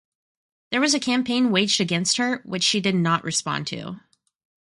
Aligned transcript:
There 0.71 0.81
was 0.81 0.95
a 0.95 0.99
campaign 0.99 1.51
waged 1.51 1.79
against 1.79 2.17
her, 2.17 2.37
which 2.43 2.63
she 2.63 2.81
did 2.81 2.95
not 2.95 3.23
respond 3.23 3.67
to. 3.67 3.99